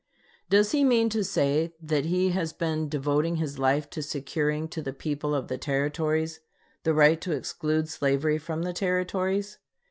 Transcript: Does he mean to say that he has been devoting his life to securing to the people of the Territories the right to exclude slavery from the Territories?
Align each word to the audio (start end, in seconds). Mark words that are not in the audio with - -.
Does 0.49 0.71
he 0.71 0.83
mean 0.83 1.09
to 1.09 1.23
say 1.23 1.75
that 1.79 2.05
he 2.05 2.29
has 2.29 2.53
been 2.53 2.89
devoting 2.89 3.35
his 3.35 3.59
life 3.59 3.87
to 3.91 4.01
securing 4.01 4.67
to 4.69 4.81
the 4.81 4.93
people 4.93 5.35
of 5.35 5.47
the 5.47 5.59
Territories 5.59 6.39
the 6.81 6.95
right 6.95 7.21
to 7.21 7.33
exclude 7.33 7.87
slavery 7.87 8.39
from 8.39 8.63
the 8.63 8.73
Territories? 8.73 9.59